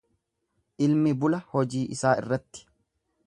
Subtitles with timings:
[0.85, 2.67] Ilmi bula hojii isaa irratti.